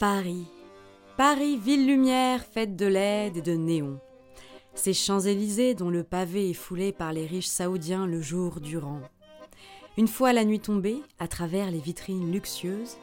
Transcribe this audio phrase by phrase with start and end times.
[0.00, 0.46] Paris
[1.18, 4.00] Paris, ville lumière, faite de LED et de néons.
[4.72, 9.02] Ces Champs-Élysées dont le pavé est foulé par les riches saoudiens le jour durant.
[9.98, 12.96] Une fois la nuit tombée, à travers les vitrines luxueuses,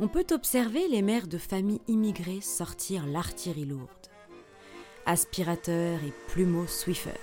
[0.00, 3.90] on peut observer les mères de familles immigrées sortir l'artillerie lourde.
[5.04, 7.20] Aspirateur et plumeau Swiffer.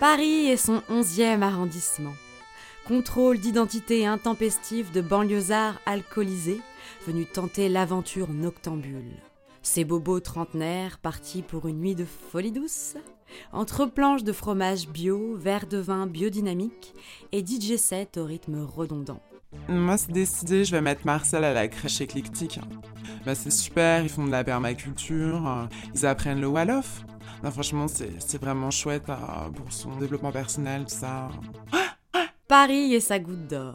[0.00, 2.14] Paris et son onzième arrondissement.
[2.88, 6.62] Contrôle d'identité intempestif de banlieusards alcoolisés
[7.06, 9.12] venus tenter l'aventure noctambule.
[9.62, 12.96] Ces bobos trentenaires partis pour une nuit de folie douce
[13.52, 16.94] entre planches de fromage bio, verre de vin biodynamique
[17.32, 19.20] et DJ set au rythme redondant.
[19.68, 22.58] Moi, c'est décidé, je vais mettre Marcel à la crèche éclectique.
[23.24, 27.04] Bah, c'est super, ils font de la permaculture, euh, ils apprennent le Wolof.
[27.44, 31.28] Non, franchement, c'est vraiment chouette euh, pour son développement personnel, tout ça.
[32.48, 33.74] Paris et sa goutte d'or.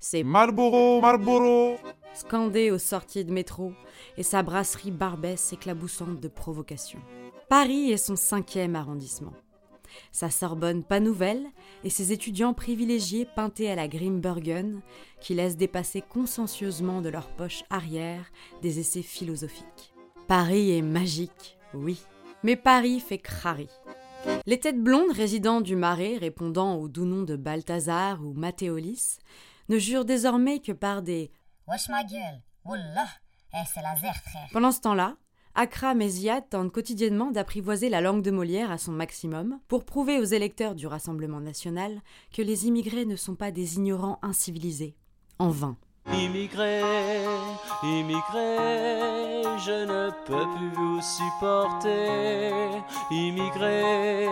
[0.00, 1.76] C'est Marlboro, Marlboro
[2.18, 3.72] scandé aux sorties de métro
[4.16, 6.98] et sa brasserie Barbès éclaboussante de provocation.
[7.48, 9.34] Paris est son cinquième arrondissement.
[10.10, 11.46] Sa Sorbonne pas nouvelle
[11.84, 14.80] et ses étudiants privilégiés peintés à la Grimbergen
[15.20, 18.30] qui laissent dépasser consciencieusement de leur poche arrière
[18.62, 19.94] des essais philosophiques.
[20.26, 22.00] Paris est magique, oui,
[22.42, 23.68] mais Paris fait crari.
[24.44, 29.18] Les têtes blondes résidant du Marais répondant au doux nom de Balthazar ou Mathéolis
[29.68, 31.30] ne jurent désormais que par des
[31.68, 33.08] Wesh ma gueule, Wallah,
[33.52, 34.48] eh, c'est laser frère.
[34.52, 35.16] Pendant ce temps-là,
[35.54, 40.18] Akram et Ziad tentent quotidiennement d'apprivoiser la langue de Molière à son maximum pour prouver
[40.18, 42.00] aux électeurs du Rassemblement national
[42.32, 44.96] que les immigrés ne sont pas des ignorants incivilisés.
[45.38, 45.76] En vain.
[46.10, 46.80] Immigrés,
[47.82, 52.50] immigrés, je ne peux plus vous supporter.
[53.10, 54.24] Immigrés,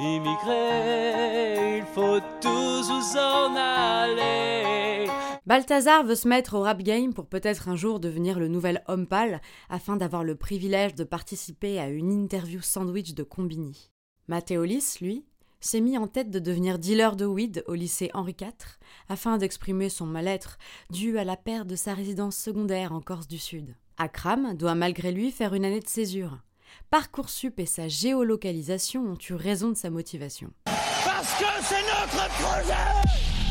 [0.00, 5.10] immigrés, il faut tous vous en aller.
[5.50, 9.08] Balthazar veut se mettre au rap game pour peut-être un jour devenir le nouvel homme
[9.08, 13.90] pâle afin d'avoir le privilège de participer à une interview sandwich de Combini.
[14.28, 15.26] Mathéolis, lui,
[15.58, 18.78] s'est mis en tête de devenir dealer de weed au lycée Henri IV
[19.08, 20.56] afin d'exprimer son mal-être
[20.90, 23.74] dû à la perte de sa résidence secondaire en Corse du Sud.
[23.98, 26.38] Akram doit malgré lui faire une année de césure.
[26.90, 30.52] Parcoursup et sa géolocalisation ont eu raison de sa motivation.
[30.66, 33.49] Parce que c'est notre projet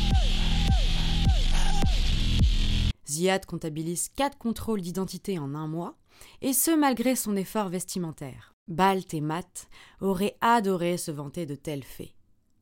[3.10, 5.96] Ziad comptabilise 4 contrôles d'identité en un mois,
[6.42, 8.54] et ce malgré son effort vestimentaire.
[8.68, 9.68] Balt et Matt
[10.00, 12.14] auraient adoré se vanter de tels faits.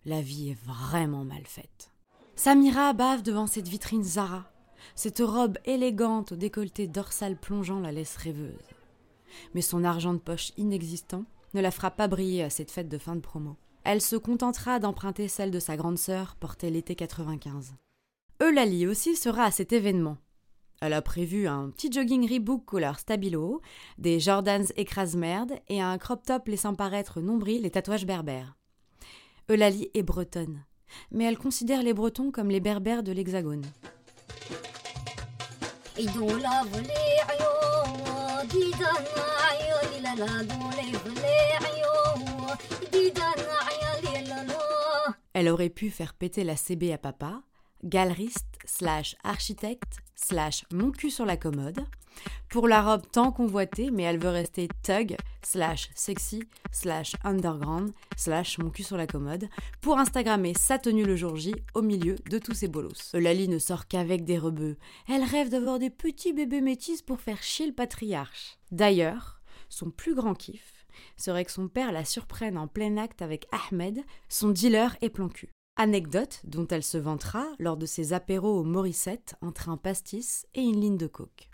[0.06, 1.90] La vie est vraiment mal faite.
[2.34, 4.50] Samira bave devant cette vitrine Zara.
[4.94, 8.54] Cette robe élégante au décolleté dorsal plongeant la laisse rêveuse.
[9.54, 12.96] Mais son argent de poche inexistant ne la fera pas briller à cette fête de
[12.96, 13.56] fin de promo.
[13.84, 17.74] Elle se contentera d'emprunter celle de sa grande sœur portée l'été 95.
[18.42, 20.16] Eulalie aussi sera à cet événement.
[20.80, 23.60] Elle a prévu un petit jogging Reebok couleur stabilo,
[23.98, 28.56] des Jordans écrase-merde et un crop top laissant paraître nombril les tatouages berbères.
[29.50, 30.64] Eulalie est bretonne,
[31.10, 33.64] mais elle considère les Bretons comme les berbères de l'Hexagone.
[45.32, 47.42] Elle aurait pu faire péter la CB à papa,
[47.84, 51.84] galeriste slash architecte slash mon cul sur la commode
[52.48, 58.58] pour la robe tant convoitée mais elle veut rester thug slash sexy slash underground slash
[58.58, 59.48] mon cul sur la commode
[59.80, 63.14] pour Instagrammer sa tenue le jour J au milieu de tous ces bolos.
[63.14, 64.76] Lali ne sort qu'avec des rebeux.
[65.08, 68.58] Elle rêve d'avoir des petits bébés métis pour faire chier le patriarche.
[68.70, 73.46] D'ailleurs, son plus grand kiff serait que son père la surprenne en plein acte avec
[73.52, 75.50] Ahmed, son dealer et plan cul.
[75.80, 80.60] Anecdote dont elle se vantera lors de ses apéros au Morissette entre un pastis et
[80.60, 81.48] une ligne de coke.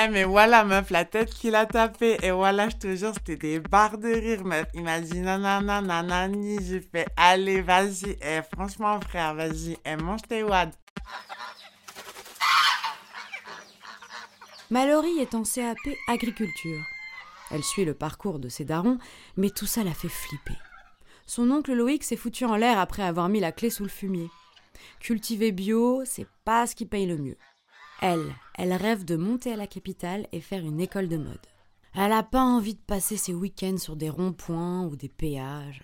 [0.00, 2.16] Eh mais voilà meuf, la tête qu'il a tapée.
[2.22, 4.66] Et voilà, je te jure, c'était des barres de rire meuf.
[4.72, 6.58] Il m'a dit nanana nanani.
[6.64, 8.16] J'ai fait allez vas-y.
[8.22, 9.76] Eh franchement frère, vas-y.
[9.84, 10.70] Eh mange tes wads.
[14.70, 16.84] Mallory est en CAP agriculture.
[17.50, 18.98] Elle suit le parcours de ses darons,
[19.36, 20.54] mais tout ça la fait flipper
[21.28, 24.30] son oncle Loïc s'est foutu en l'air après avoir mis la clé sous le fumier.
[24.98, 27.36] Cultiver bio, c'est pas ce qui paye le mieux.
[28.00, 31.46] Elle, elle rêve de monter à la capitale et faire une école de mode.
[31.94, 35.82] Elle n'a pas envie de passer ses week-ends sur des ronds-points ou des péages.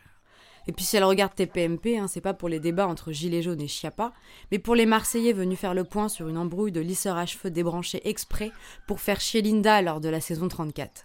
[0.66, 3.60] Et puis si elle regarde TPMP, hein, c'est pas pour les débats entre Gilets jaunes
[3.60, 4.14] et Chiappa,
[4.50, 7.50] mais pour les Marseillais venus faire le point sur une embrouille de lisseurs à cheveux
[7.50, 8.50] débranchés exprès
[8.86, 11.04] pour faire chier Linda lors de la saison 34.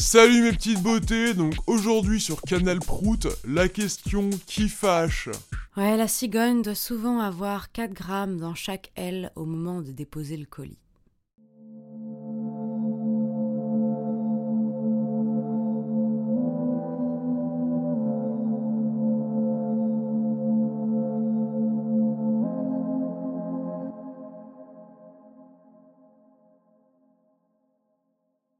[0.00, 5.28] Salut mes petites beautés, donc aujourd'hui sur Canal Prout, la question qui fâche.
[5.76, 10.36] Ouais, la cigogne doit souvent avoir 4 grammes dans chaque aile au moment de déposer
[10.36, 10.78] le colis.